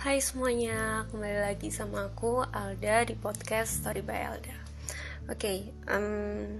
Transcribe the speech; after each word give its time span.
Hai 0.00 0.18
semuanya, 0.18 1.06
kembali 1.14 1.38
lagi 1.38 1.70
sama 1.70 2.10
aku 2.10 2.42
Alda 2.50 3.06
di 3.06 3.14
podcast 3.14 3.78
Story 3.78 4.02
by 4.02 4.20
Alda. 4.26 4.56
Oke, 5.30 5.38
okay, 5.38 5.58
um, 5.86 6.58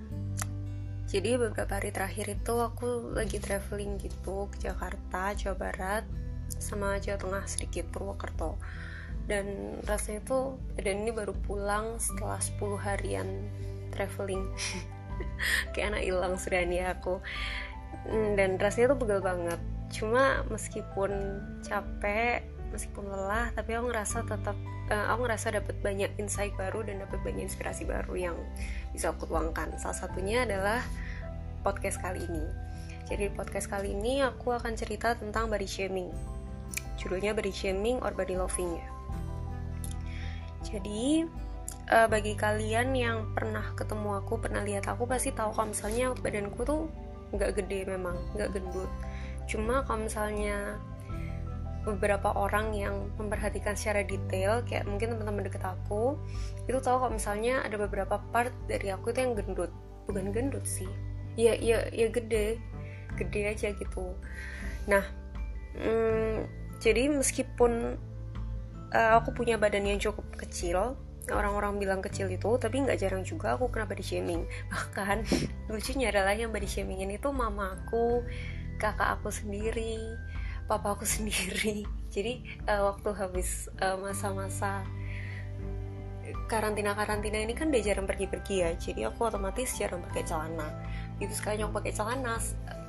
jadi 1.10 1.34
beberapa 1.34 1.82
hari 1.82 1.90
terakhir 1.90 2.30
itu 2.30 2.54
aku 2.62 3.10
lagi 3.10 3.42
traveling 3.42 3.98
gitu 3.98 4.46
ke 4.54 4.70
Jakarta, 4.70 5.34
Jawa 5.34 5.56
Barat, 5.58 6.04
sama 6.62 7.02
Jawa 7.02 7.18
Tengah 7.18 7.44
sedikit 7.50 7.90
Purwokerto. 7.90 8.54
Dan 9.26 9.80
rasanya 9.82 10.22
itu 10.22 10.54
dan 10.78 11.02
ini 11.02 11.10
baru 11.10 11.34
pulang 11.34 11.98
setelah 11.98 12.38
10 12.38 12.78
harian 12.86 13.28
traveling. 13.90 14.46
Kayak 15.74 15.98
anak 15.98 16.02
hilang 16.06 16.34
sudah 16.38 16.62
aku. 16.94 17.18
Hmm, 18.06 18.38
dan 18.38 18.60
rasanya 18.62 18.94
tuh 18.94 19.00
pegel 19.02 19.18
banget. 19.18 19.60
Cuma 19.90 20.46
meskipun 20.48 21.10
capek 21.66 22.46
meskipun 22.70 23.10
lelah 23.10 23.50
tapi 23.50 23.74
aku 23.74 23.90
ngerasa 23.90 24.22
tetap 24.22 24.54
uh, 24.94 25.06
aku 25.10 25.26
ngerasa 25.26 25.58
dapat 25.58 25.76
banyak 25.82 26.10
insight 26.22 26.54
baru 26.54 26.86
dan 26.86 27.02
dapat 27.02 27.18
banyak 27.26 27.50
inspirasi 27.50 27.82
baru 27.82 28.14
yang 28.14 28.36
bisa 28.94 29.10
aku 29.10 29.26
tuangkan. 29.26 29.74
Salah 29.76 29.98
satunya 29.98 30.46
adalah 30.46 30.82
podcast 31.66 31.98
kali 31.98 32.22
ini. 32.24 32.46
Jadi 33.10 33.26
podcast 33.34 33.66
kali 33.66 33.90
ini 33.90 34.22
aku 34.22 34.54
akan 34.54 34.78
cerita 34.78 35.18
tentang 35.18 35.50
body 35.50 35.66
shaming. 35.66 36.14
Judulnya 36.94 37.34
body 37.34 37.50
shaming 37.50 37.98
or 38.06 38.14
body 38.14 38.38
loving 38.38 38.78
ya. 38.78 38.86
Jadi 40.62 41.26
uh, 41.90 42.06
bagi 42.06 42.38
kalian 42.38 42.94
yang 42.94 43.18
pernah 43.34 43.74
ketemu 43.74 44.22
aku 44.22 44.38
pernah 44.38 44.62
lihat 44.62 44.86
aku 44.86 45.10
pasti 45.10 45.34
tahu 45.34 45.50
kalau 45.50 45.74
misalnya 45.74 46.14
badanku 46.14 46.62
tuh 46.62 46.86
nggak 47.34 47.62
gede 47.62 47.86
memang 47.86 48.14
nggak 48.34 48.54
gendut 48.54 48.90
cuma 49.50 49.82
kalau 49.82 50.06
misalnya 50.06 50.78
beberapa 51.82 52.36
orang 52.36 52.76
yang 52.76 53.08
memperhatikan 53.16 53.72
secara 53.72 54.04
detail 54.04 54.60
kayak 54.68 54.84
mungkin 54.84 55.16
teman-teman 55.16 55.48
deket 55.48 55.64
aku 55.64 56.20
itu 56.68 56.76
tahu 56.76 57.00
kalau 57.00 57.12
misalnya 57.16 57.64
ada 57.64 57.80
beberapa 57.80 58.20
part 58.30 58.52
dari 58.68 58.92
aku 58.92 59.10
itu 59.16 59.24
yang 59.24 59.32
gendut. 59.32 59.72
Bukan 60.04 60.30
gendut 60.30 60.64
sih. 60.68 60.88
Ya 61.40 61.56
ya 61.56 61.88
ya 61.88 62.12
gede. 62.12 62.60
Gede 63.16 63.40
aja 63.48 63.72
gitu. 63.72 64.12
Nah 64.84 65.04
hmm, 65.80 66.44
jadi 66.84 67.08
meskipun 67.16 67.96
uh, 68.92 69.12
aku 69.16 69.32
punya 69.32 69.56
badan 69.56 69.88
yang 69.88 69.96
cukup 69.96 70.28
kecil 70.36 71.00
orang-orang 71.30 71.78
bilang 71.78 72.00
kecil 72.02 72.26
itu 72.26 72.58
tapi 72.58 72.82
nggak 72.82 72.98
jarang 72.98 73.22
juga 73.22 73.56
aku 73.56 73.72
kena 73.72 73.88
body 73.88 74.04
shaming. 74.04 74.44
Bahkan 74.68 75.24
lucunya 75.72 76.12
adalah 76.12 76.36
yang 76.36 76.52
body 76.52 76.68
shamingin 76.68 77.08
itu 77.08 77.32
mamaku 77.32 78.20
kakak 78.80 79.20
aku 79.20 79.28
sendiri 79.28 80.16
papa 80.70 80.94
aku 80.94 81.02
sendiri. 81.18 81.82
Jadi 82.14 82.62
uh, 82.70 82.90
waktu 82.94 83.10
habis 83.14 83.66
eh, 83.82 83.98
masa-masa 83.98 84.86
karantina 86.46 86.94
karantina 86.94 87.38
ini 87.42 87.54
kan 87.54 87.74
udah 87.74 87.82
jarang 87.82 88.06
pergi-pergi 88.06 88.54
ya. 88.62 88.70
Jadi 88.78 89.00
aku 89.06 89.26
otomatis 89.26 89.74
jarang 89.74 90.02
pakai 90.06 90.22
celana. 90.22 90.70
Itu 91.18 91.34
sekali 91.34 91.58
yang 91.58 91.74
pakai 91.74 91.90
celana 91.90 92.38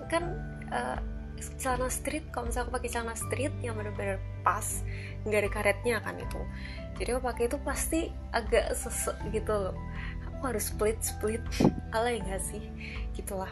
kan 0.09 0.23
uh, 0.69 0.99
celana 1.57 1.89
street 1.89 2.29
kalau 2.29 2.49
misalnya 2.49 2.69
aku 2.69 2.73
pakai 2.77 2.89
celana 2.93 3.15
street 3.17 3.53
yang 3.65 3.73
benar-benar 3.73 4.21
pas 4.45 4.85
nggak 5.25 5.41
ada 5.41 5.49
karetnya 5.49 5.97
kan 6.05 6.17
itu. 6.21 6.41
Jadi 7.01 7.09
aku 7.17 7.21
pakai 7.25 7.43
itu 7.49 7.57
pasti 7.65 7.99
agak 8.29 8.77
sesek 8.77 9.17
gitu 9.33 9.53
loh. 9.53 9.77
Aku 10.29 10.53
harus 10.53 10.69
split 10.69 11.01
split 11.01 11.41
alay 11.97 12.21
gak 12.21 12.41
sih? 12.41 12.61
Gitulah 13.13 13.49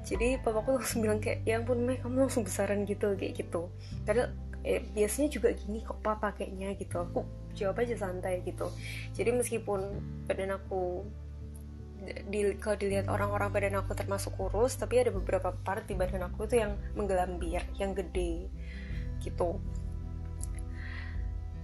jadi 0.00 0.40
papaku 0.40 0.80
langsung 0.80 1.04
bilang 1.04 1.20
kayak 1.20 1.44
ya 1.44 1.60
ampun 1.60 1.84
Mei 1.84 2.00
kamu 2.00 2.26
langsung 2.26 2.42
besaran 2.42 2.88
gitu 2.88 3.12
kayak 3.14 3.36
gitu. 3.36 3.68
Karena 4.08 4.32
eh, 4.64 4.80
biasanya 4.96 5.28
juga 5.28 5.52
gini 5.52 5.84
kok 5.84 6.00
papa 6.00 6.32
pakainya 6.32 6.72
gitu. 6.80 7.04
Aku 7.04 7.28
jawab 7.52 7.84
aja 7.84 7.96
santai 7.96 8.40
gitu. 8.42 8.72
Jadi 9.12 9.30
meskipun 9.36 9.80
badan 10.24 10.56
aku 10.56 11.04
di, 12.32 12.56
kalau 12.56 12.76
dilihat 12.80 13.12
orang-orang 13.12 13.52
badan 13.52 13.76
aku 13.84 13.92
termasuk 13.92 14.32
kurus 14.40 14.72
tapi 14.80 15.04
ada 15.04 15.12
beberapa 15.12 15.52
part 15.52 15.84
di 15.84 15.92
badan 15.92 16.32
aku 16.32 16.48
itu 16.48 16.64
yang 16.64 16.72
menggelambir 16.96 17.60
yang 17.76 17.92
gede 17.92 18.48
gitu. 19.20 19.60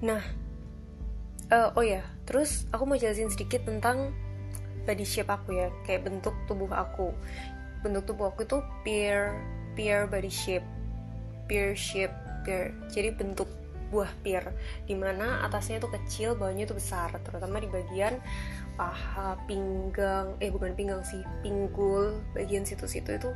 Nah 0.04 0.20
uh, 1.48 1.72
oh 1.72 1.84
ya 1.84 2.04
terus 2.28 2.68
aku 2.68 2.84
mau 2.84 3.00
jelasin 3.00 3.32
sedikit 3.32 3.64
tentang 3.64 4.12
body 4.86 5.02
shape 5.02 5.32
aku 5.32 5.56
ya 5.56 5.68
kayak 5.82 6.06
bentuk 6.06 6.36
tubuh 6.46 6.70
aku 6.70 7.10
bentuk 7.80 8.08
tubuh 8.08 8.32
aku 8.32 8.46
itu 8.46 8.58
pear 8.84 9.36
pear 9.74 10.06
body 10.08 10.32
shape. 10.32 10.66
Pear 11.50 11.74
shape 11.76 12.14
pear 12.46 12.70
jadi 12.86 13.10
bentuk 13.10 13.50
buah 13.90 14.10
pear 14.22 14.50
di 14.86 14.98
mana 14.98 15.46
atasnya 15.46 15.78
itu 15.78 15.86
kecil 15.90 16.34
bawahnya 16.34 16.66
itu 16.66 16.74
besar 16.74 17.10
terutama 17.22 17.62
di 17.62 17.70
bagian 17.70 18.18
paha 18.74 19.38
pinggang 19.46 20.34
eh 20.42 20.50
bukan 20.50 20.74
pinggang 20.74 21.00
sih 21.06 21.22
pinggul 21.40 22.20
bagian 22.36 22.66
situ-situ 22.66 23.16
itu 23.16 23.30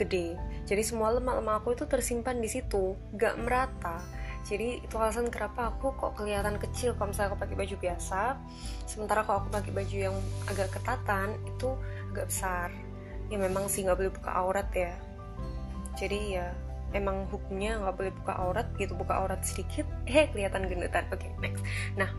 gede. 0.00 0.38
Jadi 0.64 0.82
semua 0.86 1.12
lemak-lemak 1.12 1.60
aku 1.60 1.76
itu 1.76 1.84
tersimpan 1.84 2.38
di 2.40 2.48
situ 2.48 2.96
gak 3.18 3.36
merata. 3.36 4.00
Jadi 4.46 4.80
itu 4.80 4.94
alasan 4.96 5.28
kenapa 5.28 5.76
aku 5.76 5.92
kok 5.92 6.16
kelihatan 6.16 6.56
kecil 6.56 6.96
kalau 6.96 7.12
misalnya 7.12 7.36
aku 7.36 7.38
pakai 7.44 7.56
baju 7.58 7.76
biasa. 7.76 8.20
Sementara 8.88 9.20
kalau 9.28 9.44
aku 9.44 9.50
pakai 9.52 9.72
baju 9.74 9.96
yang 10.08 10.16
agak 10.48 10.72
ketatan 10.72 11.36
itu 11.44 11.68
agak 12.14 12.32
besar 12.32 12.72
ya 13.28 13.36
memang 13.36 13.68
sih 13.68 13.84
nggak 13.84 13.98
boleh 13.98 14.12
buka 14.12 14.32
aurat 14.32 14.68
ya. 14.72 14.92
Jadi 15.96 16.38
ya 16.38 16.52
emang 16.96 17.28
hukumnya 17.28 17.76
nggak 17.84 17.96
boleh 18.00 18.12
buka 18.24 18.32
aurat 18.40 18.66
gitu 18.80 18.96
buka 18.96 19.20
aurat 19.20 19.44
sedikit 19.44 19.84
eh 20.08 20.28
kelihatan 20.32 20.68
gendutan 20.68 21.04
oke 21.12 21.20
okay, 21.20 21.30
next. 21.40 21.62
Nah 21.96 22.10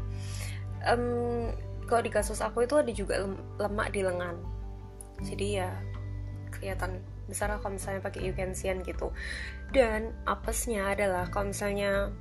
um, 0.86 1.50
kalau 1.90 2.02
di 2.06 2.12
kasus 2.14 2.40
aku 2.40 2.70
itu 2.70 2.78
ada 2.78 2.92
juga 2.94 3.26
lemak 3.58 3.90
di 3.94 4.02
lengan. 4.06 4.38
Jadi 5.26 5.48
ya 5.58 5.74
kelihatan 6.54 7.02
besar 7.30 7.54
kalau 7.62 7.78
misalnya 7.78 8.02
pakai 8.02 8.30
Eukensian 8.30 8.86
gitu. 8.86 9.14
Dan 9.74 10.14
apesnya 10.26 10.94
adalah 10.94 11.30
kalau 11.30 11.50
misalnya 11.50 12.14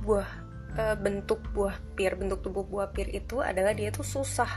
buah 0.00 0.28
uh, 0.76 0.96
bentuk 0.96 1.40
buah 1.52 1.76
pir 1.96 2.16
bentuk 2.16 2.40
tubuh 2.40 2.64
buah 2.64 2.92
pir 2.92 3.08
itu 3.12 3.44
adalah 3.44 3.76
dia 3.76 3.92
tuh 3.92 4.04
susah 4.04 4.48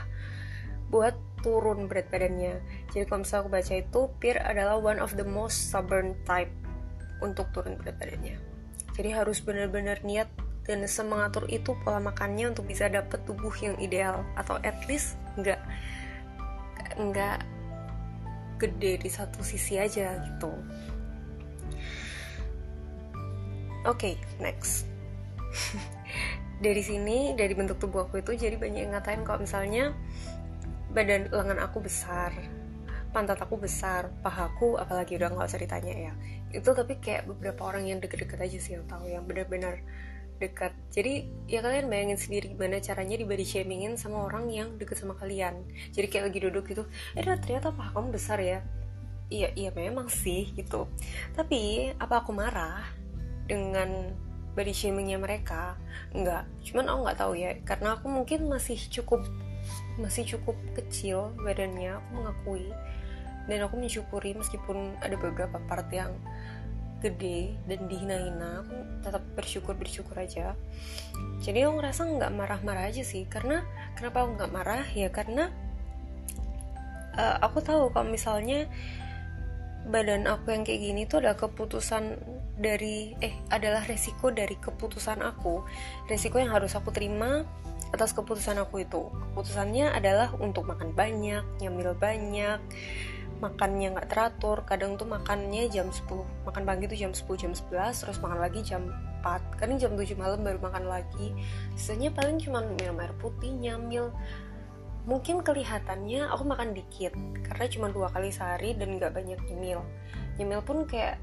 buat 0.88 1.16
turun 1.44 1.84
berat 1.84 2.08
badannya. 2.08 2.64
Jadi 2.88 3.04
kalau 3.04 3.20
misalnya 3.20 3.42
aku 3.44 3.50
baca 3.52 3.74
itu 3.76 4.00
Peer 4.16 4.40
adalah 4.40 4.80
one 4.80 4.96
of 4.96 5.12
the 5.20 5.28
most 5.28 5.68
stubborn 5.68 6.16
type 6.24 6.48
untuk 7.20 7.52
turun 7.52 7.76
berat 7.76 8.00
badannya. 8.00 8.40
Jadi 8.96 9.08
harus 9.12 9.44
benar-benar 9.44 10.00
niat 10.00 10.32
dan 10.64 10.80
semengatur 10.88 11.44
itu 11.52 11.76
pola 11.84 12.00
makannya 12.00 12.56
untuk 12.56 12.64
bisa 12.64 12.88
dapet 12.88 13.20
tubuh 13.28 13.52
yang 13.60 13.76
ideal. 13.76 14.24
Atau 14.40 14.56
at 14.64 14.80
least 14.88 15.20
nggak 15.36 15.60
nggak 16.96 17.44
gede 18.56 19.04
di 19.04 19.10
satu 19.12 19.44
sisi 19.44 19.76
aja 19.76 20.16
gitu. 20.24 20.48
Oke 23.84 24.16
okay, 24.16 24.40
next. 24.40 24.88
Dari 26.64 26.80
sini 26.80 27.36
dari 27.36 27.52
bentuk 27.52 27.76
tubuh 27.76 28.08
aku 28.08 28.24
itu 28.24 28.32
jadi 28.38 28.56
banyak 28.56 28.88
yang 28.88 28.96
ngatain 28.96 29.26
kalau 29.26 29.42
misalnya 29.44 29.92
badan 30.94 31.28
lengan 31.34 31.58
aku 31.58 31.82
besar 31.82 32.30
pantat 33.14 33.38
aku 33.38 33.54
besar 33.62 34.10
pahaku 34.26 34.74
apalagi 34.74 35.14
udah 35.14 35.30
nggak 35.30 35.46
usah 35.46 35.62
ditanya 35.62 35.94
ya. 36.10 36.12
Itu 36.50 36.74
tapi 36.74 36.98
kayak 36.98 37.30
beberapa 37.30 37.62
orang 37.70 37.86
yang 37.86 38.02
deket-deket 38.02 38.42
aja 38.42 38.58
sih 38.58 38.74
yang 38.74 38.84
tahu 38.90 39.06
yang 39.06 39.22
benar-benar 39.22 39.78
dekat 40.42 40.74
jadi 40.90 41.30
ya 41.46 41.62
kalian 41.62 41.86
bayangin 41.86 42.18
sendiri 42.18 42.58
gimana 42.58 42.82
caranya 42.82 43.14
di 43.14 43.22
body 43.22 43.46
shamingin 43.46 43.94
sama 43.94 44.26
orang 44.26 44.50
yang 44.50 44.74
deket 44.74 44.98
sama 44.98 45.14
kalian. 45.14 45.62
Jadi 45.94 46.10
kayak 46.10 46.34
lagi 46.34 46.38
duduk 46.42 46.66
gitu 46.66 46.82
eh 47.14 47.22
ternyata 47.22 47.70
paha 47.70 47.94
kamu 47.94 48.10
besar 48.10 48.42
ya? 48.42 48.58
Iya 49.30 49.54
iya 49.54 49.70
memang 49.70 50.10
sih 50.10 50.50
gitu. 50.58 50.90
Tapi 51.38 51.94
apa 51.94 52.26
aku 52.26 52.34
marah 52.34 52.82
dengan 53.46 54.10
body 54.58 54.74
shamingnya 54.74 55.22
mereka? 55.22 55.78
Enggak 56.10 56.50
cuman 56.66 56.90
aku 56.90 56.98
nggak 57.06 57.18
tahu 57.22 57.32
ya 57.38 57.50
karena 57.62 57.94
aku 57.94 58.10
mungkin 58.10 58.50
masih 58.50 58.74
cukup 58.90 59.22
masih 60.00 60.26
cukup 60.36 60.56
kecil 60.74 61.32
badannya 61.40 61.96
aku 61.96 62.08
mengakui. 62.14 62.66
Dan 63.44 63.60
aku 63.68 63.76
mensyukuri 63.76 64.32
meskipun 64.32 64.96
ada 65.04 65.16
beberapa 65.20 65.60
part 65.68 65.88
yang 65.92 66.16
gede 67.04 67.52
dan 67.68 67.84
dihina-hina 67.84 68.64
aku 68.64 68.76
tetap 69.04 69.22
bersyukur 69.36 69.76
bersyukur 69.76 70.16
aja. 70.16 70.56
Jadi 71.44 71.68
aku 71.68 71.76
ngerasa 71.76 72.00
nggak 72.08 72.32
marah-marah 72.32 72.88
aja 72.88 73.04
sih. 73.04 73.28
Karena 73.28 73.60
kenapa 73.92 74.24
aku 74.24 74.40
nggak 74.40 74.52
marah? 74.52 74.88
Ya 74.96 75.12
karena 75.12 75.52
uh, 77.20 77.36
aku 77.44 77.60
tahu 77.60 77.92
kalau 77.92 78.08
misalnya 78.08 78.64
badan 79.84 80.24
aku 80.24 80.56
yang 80.56 80.64
kayak 80.64 80.80
gini 80.80 81.04
tuh 81.04 81.20
adalah 81.20 81.36
keputusan 81.36 82.16
dari 82.56 83.12
eh 83.20 83.36
adalah 83.52 83.84
resiko 83.84 84.32
dari 84.32 84.56
keputusan 84.56 85.20
aku. 85.20 85.60
Resiko 86.08 86.40
yang 86.40 86.56
harus 86.56 86.72
aku 86.72 86.88
terima 86.88 87.44
atas 87.94 88.12
keputusan 88.12 88.58
aku 88.58 88.82
itu. 88.82 89.08
Keputusannya 89.32 89.94
adalah 89.94 90.34
untuk 90.36 90.66
makan 90.66 90.92
banyak 90.92 91.42
nyamil 91.62 91.94
banyak 91.94 92.58
makannya 93.42 93.92
nggak 93.94 94.08
teratur. 94.08 94.62
Kadang 94.64 94.96
tuh 94.96 95.08
makannya 95.08 95.68
jam 95.68 95.90
10 95.92 96.48
makan 96.48 96.62
pagi 96.64 96.88
tuh 96.88 96.98
jam 96.98 97.12
10 97.12 97.24
jam 97.36 97.52
11 97.52 98.02
terus 98.04 98.18
makan 98.24 98.38
lagi 98.40 98.60
jam 98.64 98.82
4 99.24 99.60
kadang 99.60 99.76
jam 99.80 99.92
7 99.96 100.16
malam 100.16 100.40
baru 100.40 100.58
makan 100.60 100.84
lagi. 100.88 101.36
Sisanya 101.76 102.12
paling 102.14 102.40
cuma 102.40 102.64
minum 102.64 103.00
air 103.00 103.12
putih 103.20 103.52
nyamil. 103.52 104.12
Mungkin 105.04 105.44
kelihatannya 105.44 106.32
aku 106.32 106.48
makan 106.48 106.72
dikit 106.72 107.12
karena 107.44 107.64
cuma 107.68 107.92
dua 107.92 108.08
kali 108.08 108.32
sehari 108.32 108.72
dan 108.72 108.96
nggak 108.96 109.12
banyak 109.12 109.36
nyemil. 109.52 109.84
Nyemil 110.40 110.60
pun 110.64 110.88
kayak 110.88 111.20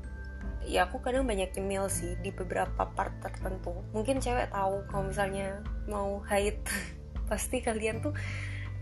ya 0.65 0.85
aku 0.85 1.01
kadang 1.01 1.25
banyak 1.25 1.51
nyemil 1.57 1.89
sih 1.89 2.15
di 2.21 2.29
beberapa 2.29 2.87
part 2.93 3.13
tertentu. 3.19 3.73
Mungkin 3.91 4.21
cewek 4.21 4.53
tahu 4.53 4.85
kalau 4.89 5.03
misalnya 5.09 5.61
mau 5.89 6.21
haid 6.29 6.57
pasti 7.29 7.63
kalian 7.63 8.03
tuh 8.03 8.13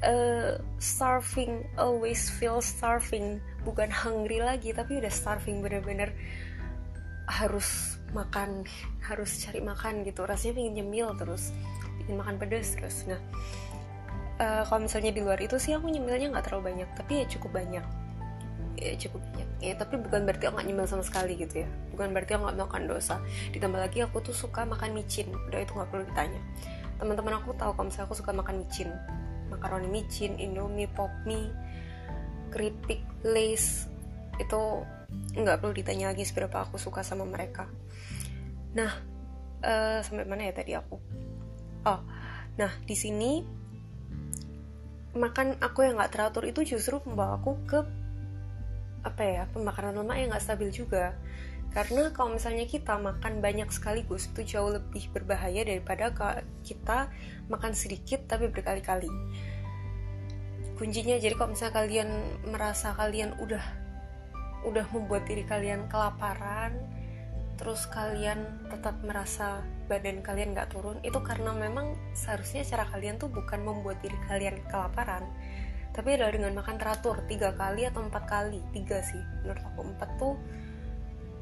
uh, 0.03 0.59
starving 0.77 1.63
always 1.79 2.27
feel 2.27 2.59
starving. 2.59 3.39
Bukan 3.63 3.91
hungry 3.91 4.43
lagi 4.43 4.75
tapi 4.75 4.99
udah 4.99 5.11
starving 5.11 5.63
bener-bener. 5.63 6.11
Harus 7.29 7.99
makan 8.11 8.65
harus 9.05 9.45
cari 9.45 9.61
makan 9.61 10.03
gitu. 10.03 10.25
Rasanya 10.25 10.57
pengen 10.57 10.73
nyemil 10.83 11.13
terus 11.15 11.55
pengen 12.03 12.19
makan 12.19 12.35
pedas 12.41 12.75
terus. 12.75 13.05
Nah 13.07 13.21
uh, 14.39 14.63
kalau 14.65 14.87
misalnya 14.87 15.11
di 15.13 15.21
luar 15.21 15.37
itu 15.37 15.59
sih 15.59 15.75
aku 15.75 15.91
nyemilnya 15.91 16.31
nggak 16.33 16.49
terlalu 16.49 16.73
banyak 16.73 16.89
tapi 16.95 17.21
ya 17.21 17.25
cukup 17.27 17.59
banyak 17.61 17.85
ya 18.77 18.93
cukup 18.99 19.21
banyak. 19.31 19.49
Ya 19.59 19.73
tapi 19.75 19.97
bukan 19.97 20.27
berarti 20.27 20.49
aku 20.49 20.59
nggak 20.59 20.67
nyemil 20.67 20.87
sama 20.87 21.03
sekali 21.05 21.33
gitu 21.39 21.65
ya. 21.65 21.69
Bukan 21.95 22.13
berarti 22.13 22.35
aku 22.35 22.41
nggak 22.45 22.57
melakukan 22.59 22.83
dosa. 22.85 23.15
Ditambah 23.55 23.79
lagi 23.79 23.99
aku 24.05 24.17
tuh 24.21 24.35
suka 24.35 24.67
makan 24.67 24.93
micin. 24.93 25.31
Udah 25.31 25.59
itu 25.63 25.71
nggak 25.73 25.89
perlu 25.89 26.03
ditanya. 26.07 26.41
Teman-teman 26.99 27.33
aku 27.39 27.55
tahu 27.55 27.71
kalau 27.73 27.87
misalnya 27.87 28.07
aku 28.11 28.15
suka 28.17 28.31
makan 28.35 28.55
micin. 28.61 28.89
Makaroni 29.49 29.89
micin 29.89 30.37
indomie 30.37 30.89
pop 30.91 31.09
mie 31.25 31.49
keripik 32.49 33.01
lace 33.25 33.85
itu 34.41 34.61
nggak 35.09 35.61
perlu 35.61 35.73
ditanya 35.73 36.13
lagi 36.13 36.25
seberapa 36.25 36.65
aku 36.65 36.77
suka 36.77 37.01
sama 37.01 37.25
mereka. 37.25 37.69
Nah 38.77 38.91
uh, 39.65 39.99
sampai 40.01 40.25
mana 40.25 40.49
ya 40.49 40.53
tadi 40.53 40.73
aku? 40.77 40.97
Oh 41.85 42.01
nah 42.59 42.71
di 42.83 42.95
sini 42.97 43.39
makan 45.15 45.57
aku 45.57 45.87
yang 45.87 45.97
nggak 45.97 46.13
teratur 46.13 46.43
itu 46.45 46.75
justru 46.75 47.01
membawa 47.07 47.41
aku 47.41 47.57
ke 47.65 47.79
apa 49.03 49.23
ya 49.23 49.43
pemakaran 49.51 49.95
lemak 49.95 50.17
yang 50.19 50.29
nggak 50.31 50.43
stabil 50.43 50.69
juga. 50.71 51.15
Karena 51.69 52.09
kalau 52.09 52.33
misalnya 52.33 52.65
kita 52.65 52.97
makan 52.97 53.45
banyak 53.45 53.69
sekaligus 53.69 54.25
itu 54.33 54.57
jauh 54.57 54.73
lebih 54.73 55.05
berbahaya 55.13 55.61
daripada 55.61 56.09
kita 56.65 57.13
makan 57.45 57.77
sedikit 57.77 58.25
tapi 58.25 58.49
berkali-kali. 58.49 59.09
Kuncinya 60.79 61.19
jadi 61.21 61.35
kalau 61.37 61.53
misalnya 61.53 61.75
kalian 61.77 62.09
merasa 62.49 62.97
kalian 62.97 63.37
udah 63.37 63.61
udah 64.65 64.85
membuat 64.91 65.23
diri 65.29 65.47
kalian 65.47 65.87
kelaparan 65.87 66.75
terus 67.59 67.91
kalian 67.91 68.71
tetap 68.71 68.95
merasa 69.03 69.59
badan 69.91 70.23
kalian 70.23 70.55
gak 70.55 70.71
turun 70.71 70.95
itu 71.03 71.19
karena 71.19 71.51
memang 71.51 71.91
seharusnya 72.15 72.63
cara 72.63 72.87
kalian 72.87 73.19
tuh 73.19 73.27
bukan 73.27 73.59
membuat 73.59 73.99
diri 73.99 74.15
kalian 74.31 74.63
kelaparan 74.71 75.27
tapi 75.93 76.15
adalah 76.15 76.31
dengan 76.31 76.53
makan 76.55 76.75
teratur 76.77 77.17
tiga 77.25 77.51
kali 77.57 77.83
atau 77.89 78.05
empat 78.05 78.23
kali 78.29 78.61
tiga 78.71 79.01
sih 79.01 79.19
menurut 79.43 79.63
aku. 79.73 79.79
Empat 79.83 80.09
tuh 80.21 80.35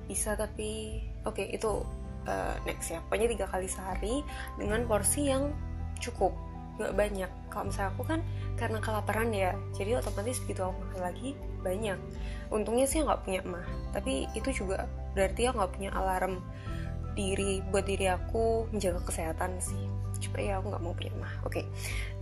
bisa 0.08 0.40
tapi 0.40 1.04
oke 1.28 1.36
okay, 1.36 1.52
itu 1.52 1.84
uh, 2.26 2.56
next 2.64 2.90
ya. 2.90 3.04
Pokoknya 3.06 3.28
tiga 3.28 3.46
kali 3.52 3.68
sehari 3.68 4.16
dengan 4.56 4.88
porsi 4.88 5.28
yang 5.28 5.52
cukup 6.00 6.32
nggak 6.78 6.94
banyak. 6.96 7.32
Kalau 7.52 7.66
misalnya 7.68 7.92
aku 7.94 8.04
kan 8.06 8.20
karena 8.58 8.78
kelaparan 8.82 9.30
ya 9.34 9.54
jadi 9.76 10.02
otomatis 10.02 10.42
begitu 10.42 10.64
aku 10.64 10.78
makan 10.80 11.02
lagi 11.04 11.30
banyak. 11.62 12.00
Untungnya 12.54 12.88
sih 12.88 13.04
nggak 13.04 13.28
punya 13.28 13.40
emah 13.44 13.68
tapi 13.92 14.30
itu 14.38 14.64
juga 14.64 14.88
berarti 15.14 15.50
aku 15.50 15.60
nggak 15.60 15.74
punya 15.74 15.92
alarm 15.92 16.40
diri 17.18 17.66
buat 17.74 17.90
diri 17.90 18.08
aku 18.14 18.70
menjaga 18.72 19.02
kesehatan 19.04 19.60
sih. 19.60 19.84
Cuma 20.22 20.42
ya 20.42 20.62
aku 20.62 20.72
nggak 20.72 20.84
mau 20.86 20.94
punya 20.96 21.12
emah 21.14 21.34
oke. 21.44 21.52
Okay. 21.52 21.66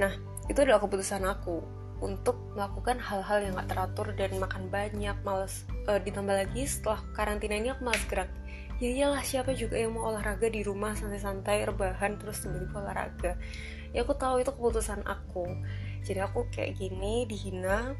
nah 0.01 0.12
itu 0.50 0.60
adalah 0.62 0.81
keputusan 0.81 1.24
aku 1.25 1.84
untuk 2.03 2.36
melakukan 2.53 3.00
hal-hal 3.00 3.39
yang 3.39 3.53
gak 3.56 3.71
teratur 3.71 4.07
dan 4.19 4.36
makan 4.36 4.68
banyak 4.68 5.15
males 5.24 5.63
uh, 5.88 6.00
ditambah 6.00 6.36
lagi 6.36 6.68
setelah 6.68 7.00
karantina 7.15 7.56
ini 7.56 7.71
aku 7.71 7.88
males 7.88 8.03
gerak. 8.12 8.31
Ya 8.75 8.92
iyalah 8.92 9.24
siapa 9.24 9.56
juga 9.56 9.80
yang 9.80 9.95
mau 9.95 10.12
olahraga 10.12 10.51
di 10.51 10.59
rumah 10.59 11.00
santai-santai 11.00 11.63
rebahan 11.63 12.19
terus 12.19 12.44
tiba-tiba 12.44 12.83
olahraga. 12.83 13.39
Ya 13.95 14.03
aku 14.03 14.12
tahu 14.19 14.44
itu 14.44 14.51
keputusan 14.51 15.07
aku. 15.07 15.47
Jadi 16.03 16.19
aku 16.19 16.51
kayak 16.51 16.75
gini 16.75 17.24
dihina 17.24 17.95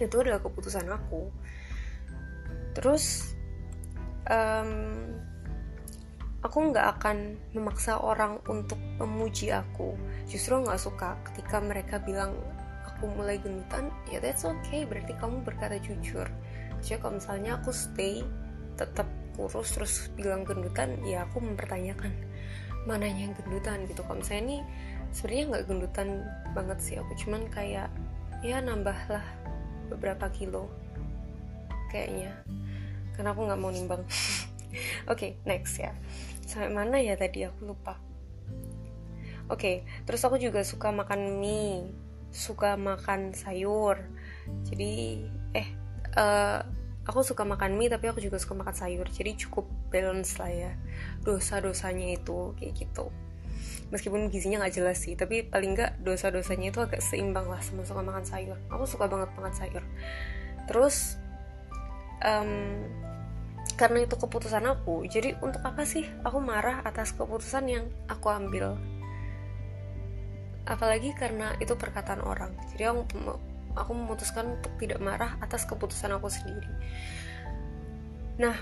itu 0.00 0.16
adalah 0.16 0.40
keputusan 0.40 0.88
aku. 0.88 1.28
Terus 2.72 3.36
um, 4.32 5.12
aku 6.40 6.72
nggak 6.72 6.86
akan 6.96 7.36
memaksa 7.52 8.00
orang 8.00 8.40
untuk 8.48 8.80
memuji 8.96 9.52
aku. 9.52 9.92
Justru 10.24 10.56
nggak 10.64 10.80
suka 10.80 11.20
ketika 11.28 11.60
mereka 11.60 12.00
bilang 12.00 12.32
aku 12.96 13.12
mulai 13.12 13.36
gendutan 13.36 13.92
ya 14.08 14.24
that's 14.24 14.48
okay 14.48 14.88
berarti 14.88 15.12
kamu 15.20 15.44
berkata 15.44 15.76
jujur. 15.76 16.24
Jadi 16.80 16.96
kalau 16.96 17.20
misalnya 17.20 17.60
aku 17.60 17.70
stay 17.76 18.24
tetap 18.80 19.04
kurus 19.36 19.76
terus 19.76 20.08
bilang 20.16 20.48
gendutan 20.48 20.96
ya 21.04 21.28
aku 21.28 21.44
mempertanyakan 21.44 22.08
mananya 22.88 23.28
yang 23.28 23.34
gendutan? 23.36 23.84
Gitu. 23.84 24.00
Kalau 24.00 24.16
misalnya 24.24 24.42
ini 24.48 24.58
sebenarnya 25.12 25.44
nggak 25.52 25.64
gendutan 25.68 26.08
banget 26.56 26.78
sih 26.80 26.96
aku 26.96 27.12
cuman 27.20 27.44
kayak 27.52 27.92
ya 28.40 28.64
nambah 28.64 28.96
lah 29.12 29.24
beberapa 29.92 30.32
kilo 30.32 30.72
kayaknya. 31.92 32.32
Karena 33.12 33.36
aku 33.36 33.44
nggak 33.44 33.60
mau 33.60 33.72
nimbang. 33.72 34.02
Oke 35.04 35.12
okay, 35.12 35.30
next 35.44 35.76
ya. 35.76 35.92
Sampai 36.48 36.72
mana 36.72 36.96
ya 36.96 37.12
tadi? 37.12 37.44
Aku 37.44 37.76
lupa. 37.76 38.00
Oke 39.46 39.52
okay, 39.52 39.76
terus 40.08 40.24
aku 40.24 40.40
juga 40.40 40.64
suka 40.64 40.90
makan 40.90 41.38
mie 41.38 42.05
suka 42.36 42.76
makan 42.76 43.32
sayur. 43.32 43.96
Jadi 44.68 45.24
eh 45.56 45.68
uh, 46.20 46.60
aku 47.08 47.24
suka 47.24 47.48
makan 47.48 47.80
mie 47.80 47.88
tapi 47.88 48.12
aku 48.12 48.20
juga 48.20 48.36
suka 48.36 48.52
makan 48.52 48.76
sayur. 48.76 49.08
Jadi 49.08 49.48
cukup 49.48 49.64
balance 49.88 50.36
lah 50.36 50.52
ya 50.52 50.72
dosa 51.24 51.64
dosanya 51.64 52.12
itu 52.12 52.52
kayak 52.60 52.76
gitu. 52.76 53.08
Meskipun 53.88 54.28
gizinya 54.28 54.60
nggak 54.66 54.76
jelas 54.76 55.00
sih 55.00 55.16
tapi 55.16 55.46
paling 55.48 55.72
nggak 55.72 56.04
dosa 56.04 56.28
dosanya 56.28 56.68
itu 56.68 56.84
agak 56.84 57.00
seimbang 57.00 57.48
lah 57.48 57.64
sama 57.64 57.88
suka 57.88 58.04
makan 58.04 58.28
sayur. 58.28 58.60
Aku 58.68 58.84
suka 58.84 59.08
banget 59.08 59.32
makan 59.32 59.54
sayur. 59.56 59.82
Terus 60.68 61.16
um, 62.20 62.84
karena 63.76 64.08
itu 64.08 64.16
keputusan 64.16 64.64
aku 64.64 65.04
jadi 65.04 65.36
untuk 65.44 65.60
apa 65.66 65.84
sih 65.84 66.08
aku 66.24 66.40
marah 66.40 66.80
atas 66.86 67.12
keputusan 67.12 67.64
yang 67.68 67.84
aku 68.08 68.32
ambil 68.32 68.78
apalagi 70.66 71.14
karena 71.14 71.54
itu 71.62 71.78
perkataan 71.78 72.20
orang. 72.20 72.52
Jadi 72.74 72.90
aku 73.78 73.92
memutuskan 73.94 74.58
untuk 74.58 74.74
tidak 74.82 74.98
marah 74.98 75.38
atas 75.38 75.64
keputusan 75.64 76.10
aku 76.18 76.26
sendiri. 76.26 76.68
Nah 78.42 78.56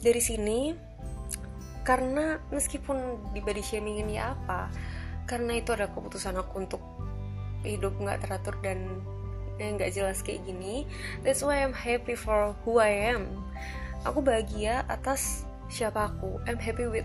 dari 0.00 0.22
sini 0.24 0.72
karena 1.84 2.40
meskipun 2.48 3.32
di 3.36 3.40
body 3.40 3.60
shaming 3.60 4.00
ini 4.00 4.16
apa 4.20 4.72
karena 5.28 5.60
itu 5.60 5.72
ada 5.76 5.88
keputusan 5.92 6.36
aku 6.40 6.64
untuk 6.64 6.82
hidup 7.64 7.92
nggak 8.00 8.24
teratur 8.24 8.56
dan 8.64 9.04
nggak 9.60 9.92
jelas 9.92 10.24
kayak 10.24 10.40
gini 10.48 10.88
that's 11.20 11.44
why 11.44 11.60
I'm 11.60 11.76
happy 11.76 12.16
for 12.16 12.56
who 12.64 12.80
I 12.80 13.12
am. 13.12 13.28
Aku 14.08 14.24
bahagia 14.24 14.88
atas 14.88 15.44
siapa 15.68 16.08
aku. 16.08 16.40
I'm 16.48 16.56
happy 16.56 16.88
with 16.88 17.04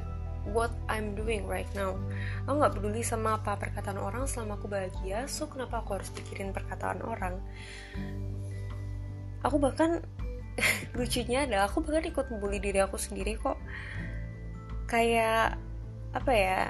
what 0.52 0.74
I'm 0.92 1.18
doing 1.18 1.46
right 1.50 1.70
now. 1.74 1.98
Aku 2.46 2.62
nggak 2.62 2.78
peduli 2.78 3.02
sama 3.02 3.40
apa 3.40 3.58
perkataan 3.58 3.98
orang 3.98 4.30
selama 4.30 4.60
aku 4.60 4.68
bahagia 4.70 5.25
so 5.25 5.50
kenapa 5.50 5.82
aku 5.82 5.98
harus 5.98 6.10
pikirin 6.14 6.54
perkataan 6.54 7.02
orang? 7.02 7.42
Aku 9.46 9.58
bahkan 9.58 10.02
lucunya 10.98 11.46
adalah 11.46 11.70
aku 11.70 11.82
bahkan 11.82 12.06
ikut 12.06 12.25
membuli 12.30 12.62
diri 12.62 12.82
aku 12.82 12.98
sendiri 12.98 13.38
kok. 13.38 13.58
Kayak 14.86 15.58
apa 16.14 16.32
ya 16.32 16.62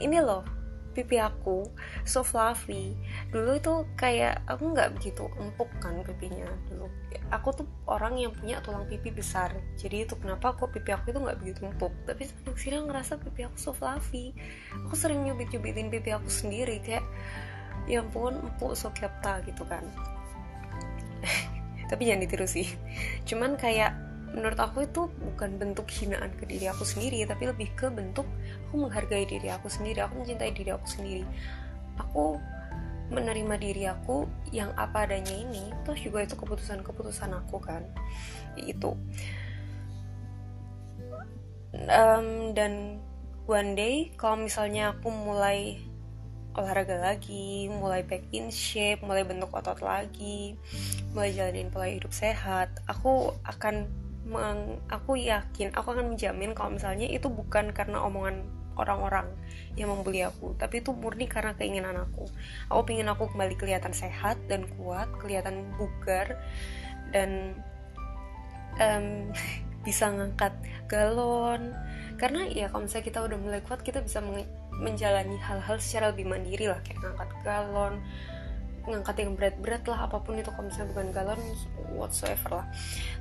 ini 0.00 0.20
loh 0.20 0.61
pipi 0.92 1.16
aku 1.18 1.66
so 2.04 2.20
fluffy. 2.20 2.94
Dulu 3.32 3.56
itu 3.58 3.74
kayak 3.96 4.44
aku 4.46 4.76
nggak 4.76 4.94
begitu 4.96 5.26
empuk 5.40 5.68
kan 5.80 6.04
pipinya 6.04 6.46
dulu. 6.68 6.86
Aku 7.32 7.50
tuh 7.56 7.66
orang 7.88 8.20
yang 8.20 8.32
punya 8.36 8.60
tulang 8.60 8.84
pipi 8.84 9.08
besar. 9.08 9.56
Jadi 9.80 10.04
itu 10.04 10.14
kenapa 10.20 10.52
kok 10.52 10.70
pipi 10.70 10.92
aku 10.92 11.16
itu 11.16 11.18
nggak 11.18 11.38
begitu 11.40 11.60
empuk. 11.64 11.92
Tapi 12.04 12.28
sekarang 12.28 12.56
sini 12.60 12.76
ngerasa 12.84 13.16
pipi 13.18 13.48
aku 13.48 13.56
so 13.56 13.72
fluffy. 13.72 14.36
Aku 14.86 14.94
sering 14.94 15.24
nyubit 15.24 15.48
nyubitin 15.50 15.88
pipi 15.88 16.12
aku 16.12 16.28
sendiri 16.28 16.78
kayak 16.84 17.04
ya 17.88 18.04
ampun 18.04 18.38
empuk 18.38 18.76
so 18.76 18.92
kepta 18.92 19.40
gitu 19.48 19.64
kan. 19.64 19.82
Tapi 21.90 22.02
jangan 22.08 22.22
ditiru 22.24 22.46
sih. 22.46 22.68
Cuman 23.24 23.56
kayak 23.56 24.11
menurut 24.32 24.56
aku 24.56 24.88
itu 24.88 25.12
bukan 25.32 25.60
bentuk 25.60 25.86
hinaan 25.92 26.32
ke 26.40 26.48
diri 26.48 26.68
aku 26.72 26.88
sendiri 26.88 27.20
tapi 27.28 27.52
lebih 27.52 27.68
ke 27.76 27.92
bentuk 27.92 28.24
aku 28.68 28.88
menghargai 28.88 29.28
diri 29.28 29.52
aku 29.52 29.68
sendiri 29.68 30.00
aku 30.00 30.24
mencintai 30.24 30.52
diri 30.52 30.70
aku 30.72 30.86
sendiri. 30.88 31.24
Aku 32.00 32.40
menerima 33.12 33.54
diri 33.60 33.84
aku 33.84 34.24
yang 34.48 34.72
apa 34.72 35.04
adanya 35.04 35.36
ini 35.36 35.68
terus 35.84 36.00
juga 36.00 36.24
itu 36.24 36.32
keputusan-keputusan 36.32 37.30
aku 37.44 37.60
kan 37.60 37.84
itu. 38.56 38.96
Um, 41.72 42.52
dan 42.56 43.00
one 43.44 43.76
day 43.76 44.12
kalau 44.16 44.40
misalnya 44.40 44.96
aku 44.96 45.12
mulai 45.12 45.80
olahraga 46.52 47.00
lagi, 47.00 47.68
mulai 47.72 48.04
back 48.04 48.28
in 48.32 48.52
shape, 48.52 49.00
mulai 49.00 49.24
bentuk 49.24 49.48
otot 49.52 49.80
lagi, 49.80 50.56
mulai 51.16 51.32
jalanin 51.32 51.72
pola 51.72 51.88
hidup 51.88 52.12
sehat, 52.12 52.68
aku 52.84 53.32
akan 53.48 53.88
meng, 54.22 54.78
aku 54.86 55.18
yakin, 55.18 55.74
aku 55.74 55.98
akan 55.98 56.14
menjamin 56.14 56.54
kalau 56.54 56.78
misalnya 56.78 57.10
itu 57.10 57.26
bukan 57.26 57.74
karena 57.74 58.02
omongan 58.06 58.46
orang-orang 58.72 59.28
yang 59.76 59.92
membuli 59.92 60.24
aku 60.24 60.56
tapi 60.56 60.80
itu 60.80 60.96
murni 60.96 61.28
karena 61.28 61.52
keinginan 61.56 61.96
aku. 61.98 62.24
Aku 62.72 62.80
pingin 62.88 63.08
aku 63.10 63.28
kembali 63.28 63.54
kelihatan 63.56 63.92
sehat 63.92 64.40
dan 64.48 64.64
kuat 64.76 65.08
kelihatan 65.20 65.68
bugar 65.76 66.40
dan 67.12 67.56
um, 68.80 69.28
bisa 69.86 70.08
ngangkat 70.08 70.54
galon. 70.88 71.74
Karena 72.16 72.46
ya 72.46 72.70
kalau 72.70 72.86
misalnya 72.86 73.06
kita 73.08 73.20
udah 73.24 73.38
mulai 73.40 73.60
kuat 73.66 73.82
kita 73.82 73.98
bisa 74.00 74.22
menjalani 74.72 75.36
hal-hal 75.42 75.76
secara 75.82 76.14
lebih 76.14 76.30
mandiri 76.30 76.70
lah 76.70 76.80
kayak 76.86 77.02
ngangkat 77.02 77.30
galon 77.42 78.00
ngangkat 78.82 79.22
yang 79.22 79.38
berat-berat 79.38 79.86
lah 79.86 80.10
apa 80.10 80.18
pun 80.18 80.38
itu 80.38 80.50
kalau 80.50 80.66
misalnya 80.66 80.88
bukan 80.94 81.06
galon 81.14 81.42
whatsoever 81.94 82.62
lah. 82.62 82.66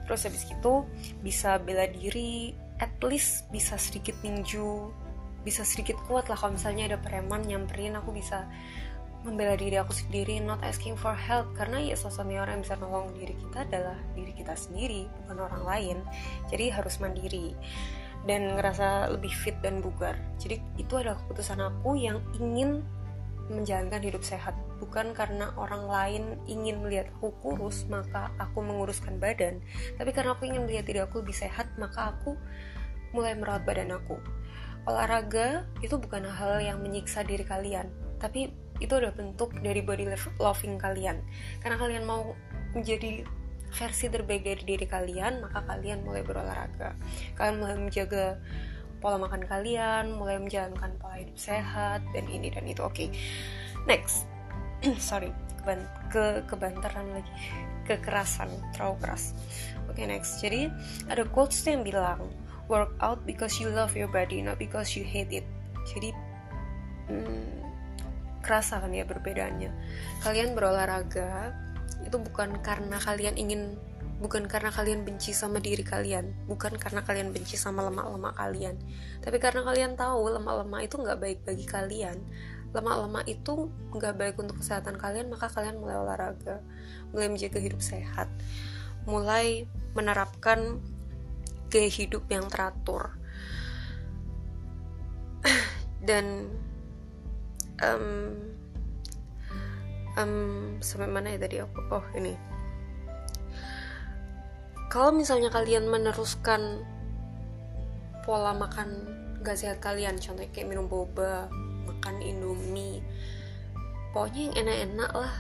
Terus 0.10 0.22
habis 0.25 0.44
itu 0.50 0.74
bisa 1.22 1.62
bela 1.62 1.86
diri 1.86 2.58
at 2.82 2.94
least 3.06 3.46
bisa 3.53 3.77
sedikit 3.77 4.18
tinju 4.25 4.89
bisa 5.41 5.65
sedikit 5.65 5.98
kuat 6.06 6.30
lah. 6.30 6.38
Kalau 6.38 6.58
misalnya 6.58 6.94
ada 6.94 6.98
preman 7.01 7.46
nyamperin 7.46 7.98
aku 7.98 8.13
bisa 8.13 8.46
membela 9.22 9.53
diri 9.53 9.77
aku 9.77 9.94
sendiri 9.94 10.41
not 10.41 10.62
asking 10.65 10.98
for 10.98 11.13
help. 11.13 11.50
Karena 11.53 11.82
ya 11.82 11.98
sosoknya 11.98 12.41
orang 12.41 12.62
yang 12.62 12.63
bisa 12.65 12.75
nolong 12.82 13.13
diri 13.18 13.34
kita 13.38 13.65
adalah 13.70 13.98
diri 14.18 14.34
kita 14.34 14.53
sendiri 14.58 15.06
bukan 15.25 15.38
orang 15.46 15.63
lain. 15.65 15.98
Jadi 16.50 16.65
harus 16.74 16.98
mandiri 16.98 17.53
dan 18.25 18.53
ngerasa 18.53 19.10
lebih 19.13 19.34
fit 19.34 19.58
dan 19.65 19.82
bugar. 19.82 20.18
Jadi 20.38 20.62
itu 20.77 20.94
adalah 20.98 21.18
keputusan 21.25 21.58
aku 21.62 21.98
yang 21.98 22.22
ingin 22.38 22.86
menjalankan 23.51 24.01
hidup 24.01 24.24
sehat. 24.24 24.55
Bukan 24.79 25.13
karena 25.13 25.51
orang 25.60 25.86
lain 25.86 26.24
ingin 26.48 26.81
melihat 26.81 27.12
aku 27.20 27.36
kurus 27.43 27.86
maka 27.91 28.31
aku 28.39 28.63
menguruskan 28.63 29.20
badan. 29.20 29.60
Tapi 30.00 30.10
karena 30.15 30.34
aku 30.34 30.48
ingin 30.48 30.65
melihat 30.65 30.86
diri 30.88 31.00
aku 31.03 31.22
lebih 31.22 31.36
sehat 31.36 31.67
maka 31.75 32.15
aku 32.15 32.39
mulai 33.12 33.36
merawat 33.36 33.67
badan 33.67 33.93
aku. 33.93 34.17
Olahraga 34.88 35.70
itu 35.86 36.00
bukan 36.00 36.25
hal 36.25 36.58
yang 36.63 36.81
menyiksa 36.81 37.22
diri 37.22 37.46
kalian 37.46 37.91
tapi 38.22 38.53
itu 38.77 38.93
adalah 38.93 39.13
bentuk 39.17 39.53
dari 39.62 39.81
body 39.81 40.05
loving 40.38 40.77
kalian. 40.77 41.22
Karena 41.62 41.77
kalian 41.81 42.05
mau 42.05 42.38
menjadi 42.77 43.25
versi 43.72 44.12
terbaik 44.12 44.43
dari 44.46 44.63
diri 44.67 44.86
kalian 44.86 45.41
maka 45.41 45.65
kalian 45.65 46.05
mulai 46.05 46.22
berolahraga. 46.22 46.93
Kalian 47.34 47.58
mulai 47.58 47.77
menjaga 47.81 48.38
pola 49.01 49.17
makan 49.17 49.41
kalian 49.50 50.13
mulai 50.13 50.38
menjalankan 50.38 50.93
pola 51.01 51.17
hidup 51.17 51.36
sehat 51.36 52.05
dan 52.13 52.25
ini 52.29 52.53
dan 52.53 52.70
itu. 52.70 52.86
Oke 52.86 52.93
okay. 52.93 53.10
next. 53.89 54.29
Sorry 55.01 55.34
keban 55.62 55.81
ke 56.13 56.46
kebantaran 56.46 57.10
lagi. 57.12 57.34
Kekerasan 57.89 58.48
terlalu 58.77 58.96
keras. 59.01 59.34
Oke 59.89 60.01
okay, 60.01 60.05
next. 60.05 60.39
Jadi 60.39 60.70
ada 61.10 61.25
quotes 61.25 61.65
yang 61.65 61.81
bilang 61.81 62.29
work 62.70 62.93
out 63.01 63.20
because 63.25 63.58
you 63.58 63.67
love 63.67 63.98
your 63.98 64.08
body 64.08 64.39
not 64.39 64.62
because 64.62 64.93
you 64.93 65.01
hate 65.01 65.34
it. 65.34 65.46
Jadi 65.89 66.13
hmm, 67.10 67.62
kerasa 68.46 68.81
kan 68.81 68.93
ya 68.93 69.05
perbedaannya. 69.05 69.74
Kalian 70.22 70.53
berolahraga 70.53 71.58
itu 72.01 72.17
bukan 72.17 72.58
karena 72.65 72.98
kalian 72.98 73.38
ingin 73.38 73.77
bukan 74.22 74.46
karena 74.46 74.70
kalian 74.70 75.01
benci 75.01 75.34
sama 75.34 75.58
diri 75.58 75.82
kalian 75.82 76.30
bukan 76.46 76.78
karena 76.78 77.01
kalian 77.01 77.34
benci 77.34 77.58
sama 77.58 77.82
lemak-lemak 77.90 78.38
kalian. 78.38 78.78
Tapi 79.20 79.38
karena 79.42 79.66
kalian 79.66 79.98
tahu 79.98 80.30
lemak-lemak 80.30 80.86
itu 80.86 80.96
nggak 81.01 81.18
baik 81.18 81.40
bagi 81.42 81.66
kalian. 81.66 82.22
Lemak-lemak 82.72 83.25
itu 83.25 83.74
nggak 83.92 84.13
baik 84.16 84.36
untuk 84.38 84.62
kesehatan 84.62 84.96
kalian 85.01 85.34
maka 85.34 85.50
kalian 85.50 85.82
mulai 85.82 85.98
olahraga 86.00 86.63
mulai 87.12 87.28
menjaga 87.28 87.60
hidup 87.60 87.84
sehat 87.84 88.32
mulai 89.04 89.66
menerapkan 89.98 90.80
gaya 91.74 91.90
hidup 91.90 92.24
yang 92.30 92.46
teratur. 92.48 93.18
Dan 96.08 96.54
um, 97.82 98.06
um, 100.16 100.34
sampai 100.80 101.10
mana 101.10 101.34
ya 101.34 101.40
tadi 101.42 101.58
aku? 101.63 101.80
Oh 101.90 102.06
ini 102.13 102.50
kalau 104.91 105.15
misalnya 105.15 105.48
kalian 105.48 105.88
meneruskan 105.88 106.83
pola 108.27 108.51
makan 108.51 109.07
gak 109.39 109.55
sehat 109.55 109.79
kalian 109.79 110.19
contohnya 110.19 110.51
kayak 110.51 110.67
minum 110.67 110.91
boba 110.91 111.48
makan 111.88 112.19
indomie 112.19 113.00
pokoknya 114.12 114.51
yang 114.51 114.55
enak-enak 114.67 115.12
lah 115.15 115.33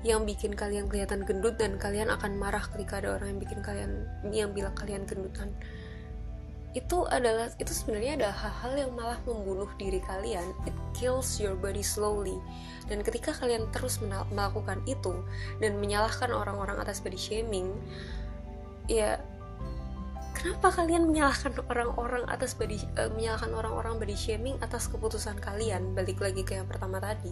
yang 0.00 0.24
bikin 0.24 0.56
kalian 0.56 0.88
kelihatan 0.88 1.28
gendut 1.28 1.60
dan 1.60 1.76
kalian 1.76 2.08
akan 2.08 2.40
marah 2.40 2.64
ketika 2.72 3.04
ada 3.04 3.20
orang 3.20 3.36
yang 3.36 3.40
bikin 3.40 3.60
kalian 3.60 3.90
yang 4.32 4.50
bilang 4.56 4.72
kalian 4.72 5.04
gendutan. 5.04 5.52
Itu 6.72 7.04
adalah 7.04 7.52
itu 7.60 7.68
sebenarnya 7.68 8.16
ada 8.16 8.30
hal-hal 8.32 8.86
yang 8.86 8.92
malah 8.96 9.20
membunuh 9.28 9.68
diri 9.76 10.00
kalian. 10.00 10.56
It 10.64 10.72
kills 10.96 11.36
your 11.36 11.52
body 11.52 11.84
slowly. 11.84 12.40
Dan 12.88 13.04
ketika 13.04 13.36
kalian 13.36 13.68
terus 13.76 14.00
melakukan 14.00 14.80
itu 14.88 15.20
dan 15.60 15.76
menyalahkan 15.76 16.32
orang-orang 16.32 16.80
atas 16.80 17.04
body 17.04 17.20
shaming 17.20 17.68
ya 18.90 19.22
kenapa 20.34 20.72
kalian 20.74 21.06
menyalahkan 21.06 21.54
orang-orang 21.70 22.26
atas 22.26 22.58
body 22.58 22.82
uh, 22.98 23.06
menyalahkan 23.14 23.54
orang-orang 23.54 24.02
body 24.02 24.18
shaming 24.18 24.58
atas 24.58 24.90
keputusan 24.90 25.38
kalian? 25.38 25.94
Balik 25.94 26.18
lagi 26.18 26.42
ke 26.42 26.58
yang 26.58 26.66
pertama 26.66 26.98
tadi. 26.98 27.30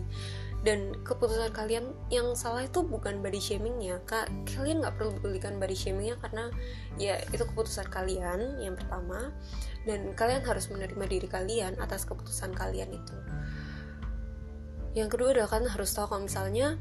Dan 0.62 0.94
keputusan 1.02 1.50
kalian 1.50 1.90
yang 2.14 2.38
salah 2.38 2.62
itu 2.62 2.86
bukan 2.86 3.18
body 3.18 3.42
shamingnya 3.42 3.98
kak. 4.06 4.30
Kalian 4.46 4.86
nggak 4.86 4.94
perlu 4.94 5.18
pedulikan 5.18 5.58
body 5.58 5.74
shamingnya 5.74 6.14
karena 6.22 6.54
ya 7.00 7.18
itu 7.34 7.42
keputusan 7.42 7.90
kalian 7.90 8.62
yang 8.62 8.78
pertama. 8.78 9.34
Dan 9.82 10.14
kalian 10.14 10.46
harus 10.46 10.70
menerima 10.70 11.04
diri 11.10 11.26
kalian 11.26 11.74
atas 11.82 12.06
keputusan 12.06 12.54
kalian 12.54 12.94
itu. 12.94 13.16
Yang 14.94 15.18
kedua 15.18 15.34
adalah 15.34 15.50
kan 15.50 15.64
harus 15.66 15.90
tahu 15.90 16.06
kalau 16.06 16.22
misalnya 16.28 16.78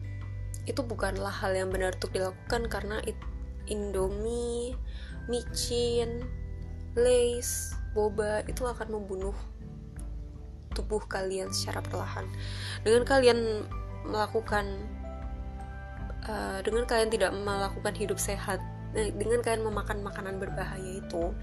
itu 0.67 0.83
bukanlah 0.83 1.31
hal 1.31 1.55
yang 1.55 1.71
benar 1.71 1.95
untuk 1.95 2.11
dilakukan 2.11 2.67
karena 2.67 2.99
it, 3.07 3.15
Indomie 3.67 4.75
micin, 5.27 6.23
lace, 6.95 7.75
boba 7.91 8.41
itu 8.47 8.63
akan 8.63 8.95
membunuh 8.95 9.35
tubuh 10.71 11.03
kalian 11.05 11.51
secara 11.51 11.83
perlahan. 11.83 12.25
Dengan 12.85 13.03
kalian 13.03 13.39
melakukan 14.07 14.65
uh, 16.25 16.59
dengan 16.63 16.87
kalian 16.87 17.09
tidak 17.11 17.31
melakukan 17.35 17.93
hidup 17.97 18.19
sehat, 18.21 18.61
eh, 18.95 19.11
dengan 19.11 19.43
kalian 19.43 19.67
memakan 19.67 19.99
makanan 20.05 20.39
berbahaya 20.39 21.03
itu, 21.03 21.33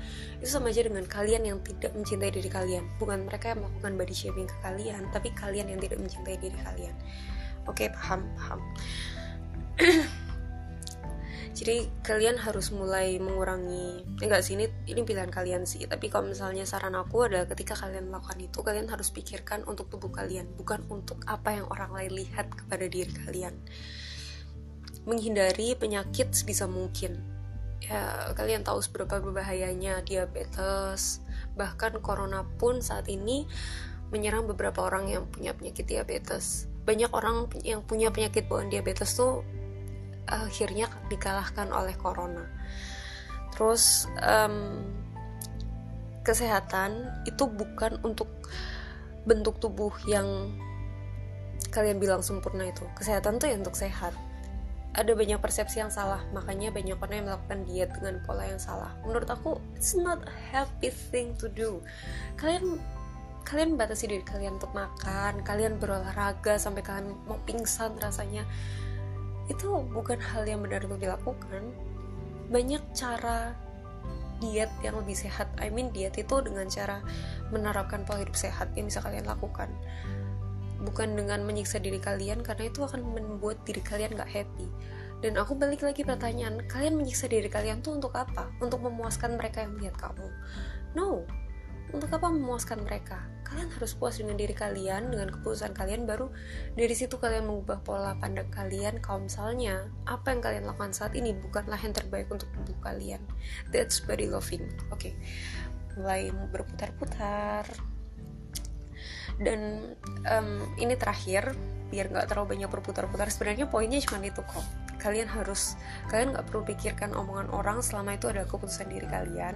itu 0.40 0.48
sama 0.48 0.72
aja 0.72 0.86
dengan 0.86 1.04
kalian 1.04 1.42
yang 1.44 1.58
tidak 1.60 1.92
mencintai 1.92 2.32
diri 2.32 2.48
kalian. 2.48 2.88
Bukan 2.96 3.26
mereka 3.28 3.52
yang 3.52 3.66
melakukan 3.66 3.92
body 4.00 4.14
shaming 4.14 4.48
ke 4.48 4.56
kalian, 4.64 5.02
tapi 5.12 5.28
kalian 5.34 5.66
yang 5.68 5.80
tidak 5.82 5.98
mencintai 6.00 6.36
diri 6.40 6.58
kalian. 6.62 6.94
Oke, 7.64 7.84
okay, 7.84 7.88
paham, 7.92 8.28
paham. 8.36 8.60
jadi 11.54 11.86
kalian 12.02 12.34
harus 12.34 12.74
mulai 12.74 13.14
mengurangi 13.22 14.02
enggak 14.18 14.42
sih? 14.42 14.58
Ini 14.58 14.90
ini 14.90 15.06
pilihan 15.06 15.30
kalian 15.30 15.62
sih. 15.62 15.86
Tapi 15.86 16.10
kalau 16.10 16.26
misalnya 16.26 16.66
saran 16.66 16.98
aku 16.98 17.30
adalah 17.30 17.46
ketika 17.46 17.78
kalian 17.78 18.10
melakukan 18.10 18.42
itu 18.42 18.58
kalian 18.58 18.90
harus 18.90 19.14
pikirkan 19.14 19.62
untuk 19.70 19.86
tubuh 19.86 20.10
kalian 20.10 20.50
bukan 20.58 20.82
untuk 20.90 21.22
apa 21.30 21.54
yang 21.54 21.70
orang 21.70 21.94
lain 21.94 22.26
lihat 22.26 22.50
kepada 22.50 22.90
diri 22.90 23.14
kalian. 23.22 23.54
Menghindari 25.06 25.78
penyakit 25.78 26.34
sebisa 26.34 26.66
mungkin. 26.66 27.22
Ya 27.78 28.34
kalian 28.34 28.66
tahu 28.66 28.82
seberapa 28.82 29.22
berbahayanya 29.22 30.02
diabetes. 30.02 31.22
Bahkan 31.54 32.02
corona 32.02 32.42
pun 32.58 32.82
saat 32.82 33.06
ini 33.06 33.46
menyerang 34.10 34.50
beberapa 34.50 34.82
orang 34.90 35.06
yang 35.06 35.30
punya 35.30 35.54
penyakit 35.54 35.86
diabetes. 35.86 36.66
Banyak 36.82 37.14
orang 37.14 37.46
yang 37.62 37.86
punya 37.86 38.10
penyakit 38.10 38.50
bawaan 38.50 38.74
diabetes 38.74 39.14
tuh 39.14 39.46
akhirnya 40.28 40.88
dikalahkan 41.12 41.70
oleh 41.70 41.94
corona. 41.96 42.44
Terus 43.54 44.08
um, 44.20 44.82
kesehatan 46.24 47.22
itu 47.28 47.44
bukan 47.46 48.00
untuk 48.02 48.28
bentuk 49.24 49.60
tubuh 49.60 49.92
yang 50.08 50.52
kalian 51.70 52.00
bilang 52.00 52.24
sempurna 52.24 52.68
itu. 52.68 52.82
Kesehatan 52.98 53.38
tuh 53.38 53.52
ya 53.52 53.56
untuk 53.60 53.76
sehat. 53.76 54.12
Ada 54.94 55.10
banyak 55.10 55.42
persepsi 55.42 55.82
yang 55.82 55.90
salah, 55.90 56.22
makanya 56.30 56.70
banyak 56.70 56.94
orang 56.94 57.16
yang 57.18 57.26
melakukan 57.26 57.66
diet 57.66 57.90
dengan 57.98 58.22
pola 58.22 58.46
yang 58.46 58.62
salah. 58.62 58.94
Menurut 59.02 59.26
aku, 59.26 59.58
it's 59.74 59.98
not 59.98 60.22
a 60.22 60.34
happy 60.54 60.86
thing 60.86 61.34
to 61.34 61.50
do. 61.50 61.82
Kalian 62.38 62.78
kalian 63.44 63.76
batasi 63.76 64.08
diri 64.08 64.24
kalian 64.24 64.56
untuk 64.56 64.72
makan 64.72 65.44
kalian 65.44 65.76
berolahraga 65.76 66.56
sampai 66.56 66.80
kalian 66.80 67.12
mau 67.28 67.36
pingsan 67.44 67.92
rasanya 68.00 68.48
itu 69.48 69.68
bukan 69.92 70.16
hal 70.20 70.48
yang 70.48 70.64
benar 70.64 70.84
untuk 70.84 71.00
dilakukan. 71.00 71.62
Banyak 72.48 72.82
cara 72.96 73.52
diet 74.40 74.72
yang 74.84 74.98
lebih 75.00 75.16
sehat. 75.16 75.48
I 75.60 75.68
mean 75.72 75.92
diet 75.92 76.16
itu 76.16 76.36
dengan 76.44 76.68
cara 76.68 77.00
menerapkan 77.52 78.04
pola 78.04 78.24
hidup 78.24 78.36
sehat 78.36 78.72
yang 78.76 78.88
bisa 78.88 79.00
kalian 79.04 79.24
lakukan. 79.24 79.70
Bukan 80.84 81.16
dengan 81.16 81.44
menyiksa 81.48 81.80
diri 81.80 81.96
kalian 81.96 82.44
karena 82.44 82.68
itu 82.68 82.84
akan 82.84 83.00
membuat 83.00 83.60
diri 83.64 83.80
kalian 83.80 84.16
gak 84.20 84.28
happy. 84.28 84.68
Dan 85.24 85.40
aku 85.40 85.56
balik 85.56 85.80
lagi 85.80 86.04
pertanyaan 86.04 86.60
kalian 86.68 87.00
menyiksa 87.00 87.32
diri 87.32 87.48
kalian 87.48 87.80
tuh 87.80 87.96
untuk 87.96 88.12
apa? 88.12 88.52
Untuk 88.60 88.84
memuaskan 88.84 89.40
mereka 89.40 89.64
yang 89.64 89.72
melihat 89.80 89.96
kamu? 89.96 90.28
No 90.92 91.24
untuk 91.94 92.10
apa 92.10 92.26
memuaskan 92.26 92.82
mereka? 92.82 93.22
Kalian 93.46 93.70
harus 93.70 93.94
puas 93.94 94.18
dengan 94.18 94.34
diri 94.34 94.50
kalian 94.50 95.14
dengan 95.14 95.30
keputusan 95.30 95.78
kalian 95.78 96.10
baru 96.10 96.26
dari 96.74 96.90
situ 96.90 97.22
kalian 97.22 97.46
mengubah 97.46 97.86
pola 97.86 98.18
pandang 98.18 98.50
kalian. 98.50 98.98
Kalau 98.98 99.22
misalnya 99.22 99.86
apa 100.10 100.34
yang 100.34 100.42
kalian 100.42 100.64
lakukan 100.66 100.90
saat 100.90 101.14
ini 101.14 101.30
bukanlah 101.38 101.78
yang 101.78 101.94
terbaik 101.94 102.26
untuk 102.34 102.50
tubuh 102.50 102.74
kalian. 102.82 103.22
That's 103.70 104.02
body 104.02 104.26
loving. 104.26 104.66
Oke. 104.90 105.14
Okay. 105.14 105.14
mulai 105.94 106.34
berputar-putar. 106.50 107.62
Dan 109.38 109.94
um, 110.26 110.66
ini 110.74 110.98
terakhir 110.98 111.54
biar 111.94 112.10
nggak 112.10 112.26
terlalu 112.26 112.58
banyak 112.58 112.70
berputar-putar. 112.70 113.30
Sebenarnya 113.30 113.70
poinnya 113.70 114.02
cuma 114.02 114.18
itu 114.26 114.42
kok. 114.42 114.66
Kalian 114.98 115.30
harus 115.30 115.78
kalian 116.10 116.34
nggak 116.34 116.50
perlu 116.50 116.66
pikirkan 116.66 117.14
omongan 117.14 117.46
orang 117.54 117.78
selama 117.78 118.18
itu 118.18 118.26
adalah 118.26 118.50
keputusan 118.50 118.90
diri 118.90 119.06
kalian. 119.06 119.54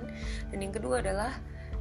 Dan 0.55 0.59
yang 0.63 0.71
kedua 0.71 1.03
adalah 1.03 1.35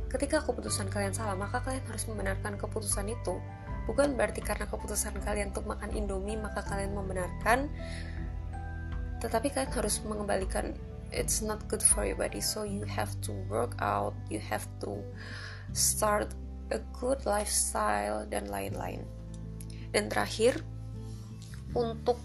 Ketika 0.07 0.43
keputusan 0.43 0.87
kalian 0.87 1.11
salah, 1.11 1.35
maka 1.35 1.59
kalian 1.59 1.83
harus 1.87 2.07
membenarkan 2.07 2.55
keputusan 2.55 3.11
itu. 3.11 3.39
Bukan 3.87 4.15
berarti 4.15 4.39
karena 4.43 4.67
keputusan 4.67 5.19
kalian 5.23 5.51
untuk 5.55 5.67
makan 5.67 5.91
Indomie, 5.95 6.39
maka 6.39 6.63
kalian 6.63 6.95
membenarkan. 6.95 7.67
Tetapi 9.19 9.47
kalian 9.51 9.71
harus 9.73 9.99
mengembalikan 10.03 10.75
it's 11.11 11.39
not 11.39 11.63
good 11.67 11.83
for 11.83 12.03
your 12.03 12.15
body 12.15 12.41
so 12.41 12.63
you 12.63 12.83
have 12.83 13.11
to 13.23 13.31
work 13.47 13.75
out 13.79 14.11
you 14.27 14.39
have 14.39 14.67
to 14.83 14.99
start 15.71 16.33
a 16.75 16.79
good 16.99 17.19
lifestyle 17.23 18.27
dan 18.27 18.47
lain-lain 18.51 19.07
dan 19.95 20.11
terakhir 20.11 20.59
untuk 21.71 22.19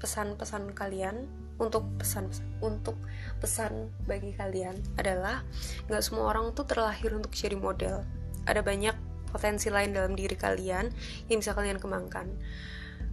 pesan-pesan 0.00 0.72
kalian 0.72 1.28
untuk 1.56 1.84
pesan 2.00 2.28
untuk 2.60 2.96
pesan 3.38 3.92
bagi 4.08 4.32
kalian 4.34 4.76
adalah 4.96 5.44
nggak 5.86 6.02
semua 6.02 6.32
orang 6.32 6.52
tuh 6.56 6.64
terlahir 6.64 7.12
untuk 7.12 7.32
jadi 7.32 7.56
model. 7.56 8.02
Ada 8.48 8.62
banyak 8.62 8.96
potensi 9.30 9.68
lain 9.68 9.92
dalam 9.92 10.16
diri 10.16 10.32
kalian 10.32 10.88
yang 11.28 11.38
bisa 11.42 11.52
kalian 11.52 11.76
kembangkan. 11.76 12.30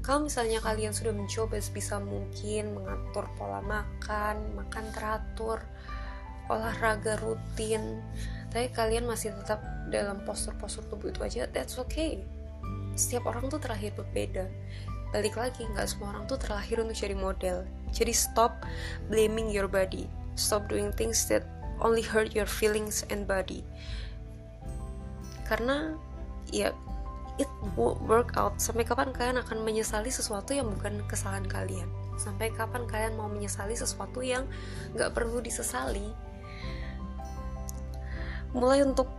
Kalau 0.04 0.28
misalnya 0.28 0.60
kalian 0.60 0.92
sudah 0.92 1.16
mencoba 1.16 1.60
sebisa 1.60 2.00
mungkin 2.00 2.76
mengatur 2.76 3.28
pola 3.40 3.64
makan 3.64 4.56
makan 4.60 4.86
teratur 4.92 5.64
olahraga 6.52 7.16
rutin 7.24 8.04
tapi 8.52 8.68
kalian 8.76 9.08
masih 9.08 9.32
tetap 9.32 9.64
dalam 9.88 10.20
postur-postur 10.28 10.84
tubuh 10.92 11.10
itu 11.10 11.24
aja 11.24 11.48
that's 11.50 11.80
okay. 11.80 12.20
Setiap 12.94 13.32
orang 13.32 13.50
tuh 13.50 13.58
terlahir 13.58 13.96
berbeda 13.96 14.46
balik 15.14 15.38
lagi 15.38 15.70
nggak 15.70 15.86
semua 15.86 16.18
orang 16.18 16.26
tuh 16.26 16.42
terlahir 16.42 16.82
untuk 16.82 16.98
jadi 16.98 17.14
model. 17.14 17.64
Jadi 17.94 18.12
stop 18.12 18.66
blaming 19.08 19.54
your 19.54 19.70
body. 19.70 20.10
Stop 20.34 20.66
doing 20.66 20.90
things 20.90 21.30
that 21.30 21.46
only 21.78 22.02
hurt 22.02 22.34
your 22.34 22.50
feelings 22.50 23.06
and 23.14 23.30
body. 23.30 23.62
Karena 25.46 25.94
ya 26.50 26.74
it 27.38 27.50
won't 27.78 28.02
work 28.10 28.34
out. 28.34 28.58
Sampai 28.58 28.82
kapan 28.90 29.14
kalian 29.14 29.38
akan 29.38 29.62
menyesali 29.62 30.10
sesuatu 30.10 30.58
yang 30.58 30.74
bukan 30.74 31.06
kesalahan 31.06 31.46
kalian? 31.46 31.86
Sampai 32.18 32.50
kapan 32.50 32.90
kalian 32.90 33.14
mau 33.14 33.30
menyesali 33.30 33.78
sesuatu 33.78 34.26
yang 34.26 34.50
nggak 34.98 35.14
perlu 35.14 35.38
disesali? 35.42 36.10
Mulai 38.54 38.86
untuk 38.86 39.10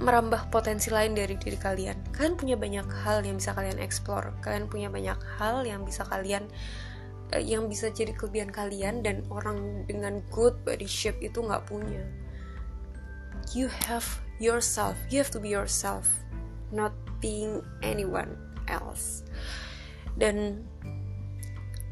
merambah 0.00 0.48
potensi 0.48 0.88
lain 0.88 1.12
dari 1.12 1.36
diri 1.36 1.58
kalian. 1.58 2.14
Kalian 2.16 2.34
punya 2.38 2.56
banyak 2.56 2.86
hal 3.04 3.20
yang 3.24 3.36
bisa 3.36 3.52
kalian 3.52 3.78
explore. 3.78 4.32
Kalian 4.40 4.66
punya 4.68 4.88
banyak 4.88 5.18
hal 5.36 5.66
yang 5.68 5.84
bisa 5.84 6.06
kalian 6.08 6.48
uh, 7.36 7.42
yang 7.42 7.68
bisa 7.68 7.92
jadi 7.92 8.16
kelebihan 8.16 8.48
kalian 8.48 9.04
dan 9.04 9.26
orang 9.28 9.84
dengan 9.84 10.24
good 10.32 10.56
body 10.64 10.88
shape 10.88 11.20
itu 11.20 11.44
nggak 11.44 11.68
punya. 11.68 12.02
You 13.52 13.68
have 13.88 14.06
yourself. 14.40 14.96
You 15.12 15.20
have 15.20 15.32
to 15.36 15.40
be 15.42 15.52
yourself, 15.52 16.08
not 16.72 16.96
being 17.20 17.60
anyone 17.84 18.38
else. 18.70 19.26
Dan 20.16 20.64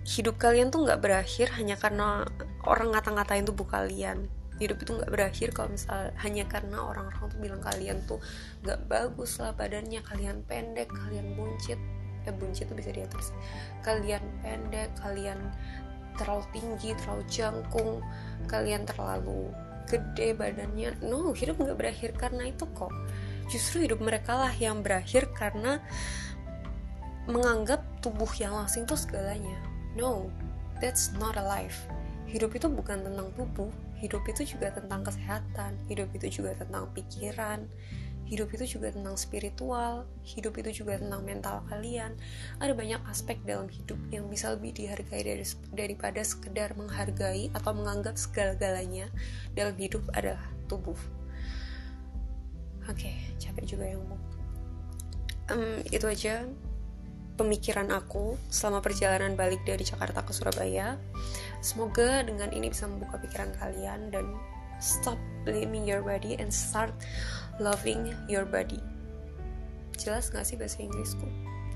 hidup 0.09 0.41
kalian 0.41 0.73
tuh 0.73 0.89
nggak 0.89 1.05
berakhir 1.05 1.53
hanya 1.61 1.77
karena 1.77 2.25
orang 2.65 2.97
ngata-ngatain 2.97 3.47
tubuh 3.47 3.69
kalian 3.69 4.27
hidup 4.61 4.77
itu 4.85 4.93
nggak 4.93 5.09
berakhir 5.09 5.49
kalau 5.57 5.73
misal 5.73 6.13
hanya 6.21 6.45
karena 6.45 6.85
orang-orang 6.85 7.33
tuh 7.33 7.41
bilang 7.41 7.63
kalian 7.65 7.99
tuh 8.05 8.21
nggak 8.61 8.81
bagus 8.87 9.41
lah 9.41 9.57
badannya 9.57 10.05
kalian 10.05 10.45
pendek 10.45 10.93
kalian 10.93 11.33
buncit. 11.35 11.81
Eh 12.29 12.35
buncit 12.37 12.69
tuh 12.69 12.77
bisa 12.77 12.93
diatur 12.93 13.25
sih. 13.25 13.37
Kalian 13.81 14.21
pendek 14.45 14.93
kalian 15.01 15.41
terlalu 16.21 16.45
tinggi 16.53 16.93
terlalu 17.01 17.25
jangkung 17.33 18.05
kalian 18.45 18.85
terlalu 18.85 19.49
gede 19.89 20.37
badannya. 20.37 21.01
No 21.01 21.33
hidup 21.33 21.57
nggak 21.57 21.79
berakhir 21.81 22.11
karena 22.21 22.53
itu 22.53 22.69
kok. 22.77 22.93
Justru 23.49 23.89
hidup 23.89 24.05
mereka 24.05 24.37
lah 24.37 24.53
yang 24.53 24.85
berakhir 24.85 25.33
karena 25.33 25.81
menganggap 27.25 27.81
tubuh 28.05 28.29
yang 28.37 28.53
langsing 28.53 28.85
itu 28.85 28.95
segalanya. 28.95 29.57
No 29.97 30.29
that's 30.85 31.17
not 31.17 31.41
a 31.41 31.45
life. 31.45 31.89
Hidup 32.29 32.53
itu 32.53 32.69
bukan 32.69 33.01
tentang 33.01 33.33
tubuh 33.33 33.73
hidup 34.01 34.25
itu 34.27 34.57
juga 34.57 34.73
tentang 34.73 35.05
kesehatan 35.05 35.77
hidup 35.87 36.09
itu 36.17 36.41
juga 36.41 36.57
tentang 36.57 36.89
pikiran 36.97 37.69
hidup 38.31 38.47
itu 38.55 38.79
juga 38.79 38.95
tentang 38.95 39.19
spiritual 39.19 40.07
hidup 40.23 40.55
itu 40.63 40.83
juga 40.87 41.03
tentang 41.03 41.19
mental 41.27 41.67
kalian. 41.67 42.15
Ada 42.63 42.79
banyak 42.79 43.03
aspek 43.11 43.43
dalam 43.43 43.67
hidup 43.67 43.99
yang 44.15 44.31
bisa 44.31 44.55
lebih 44.55 44.71
dihargai 44.71 45.27
dari, 45.27 45.43
daripada 45.75 46.23
sekedar 46.23 46.79
menghargai 46.79 47.51
atau 47.59 47.75
menganggap 47.75 48.15
segala-galanya. 48.15 49.11
Dalam 49.59 49.75
hidup 49.75 50.07
adalah 50.15 50.47
tubuh. 50.71 50.95
Oke 52.87 53.11
okay, 53.11 53.17
capek 53.43 53.75
juga 53.75 53.91
yang 53.91 53.99
ngomong 54.07 54.31
um, 55.51 55.83
itu 55.91 56.07
aja 56.07 56.47
pemikiran 57.35 57.91
aku 57.91 58.39
selama 58.49 58.81
perjalanan 58.81 59.35
balik 59.35 59.65
dari 59.67 59.83
Jakarta 59.83 60.23
ke 60.23 60.33
Surabaya. 60.33 60.97
Semoga 61.61 62.25
dengan 62.25 62.49
ini 62.53 62.73
bisa 62.73 62.89
membuka 62.89 63.21
pikiran 63.21 63.53
kalian 63.61 64.09
dan 64.09 64.37
stop 64.81 65.21
blaming 65.45 65.85
your 65.85 66.01
body 66.01 66.41
and 66.41 66.49
start 66.49 66.93
loving 67.61 68.13
your 68.29 68.49
body. 68.49 68.81
Jelas 70.01 70.33
gak 70.33 70.49
sih 70.49 70.57
bahasa 70.57 70.81
Inggrisku? 70.81 71.29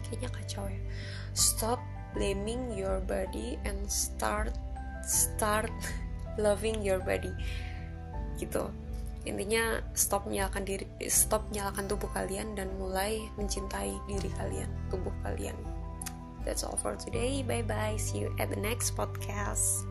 Kayaknya 0.09 0.31
kacau 0.33 0.65
ya. 0.69 0.81
Stop 1.37 1.81
blaming 2.17 2.73
your 2.73 3.05
body 3.05 3.61
and 3.69 3.85
start 3.89 4.57
start 5.05 5.73
loving 6.45 6.81
your 6.81 7.01
body. 7.05 7.33
Gitu 8.41 8.65
intinya 9.25 9.81
stop 9.97 10.29
nyalakan 10.29 10.69
diri 10.69 10.85
stop 11.09 11.49
nyalakan 11.49 11.89
tubuh 11.89 12.09
kalian 12.13 12.53
dan 12.53 12.69
mulai 12.77 13.25
mencintai 13.41 13.97
diri 14.05 14.31
kalian 14.37 14.69
tubuh 14.93 15.13
kalian 15.25 15.57
that's 16.45 16.65
all 16.65 16.77
for 16.77 16.97
today. 16.97 17.43
Bye 17.43 17.63
bye 17.63 17.97
see 17.97 18.19
you 18.19 18.35
at 18.39 18.51
the 18.51 18.57
next 18.57 18.97
podcast 18.97 19.87